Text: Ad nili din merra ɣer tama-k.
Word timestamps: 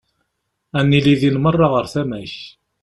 Ad 0.79 0.85
nili 0.89 1.15
din 1.21 1.37
merra 1.41 1.67
ɣer 1.73 1.85
tama-k. 1.93 2.33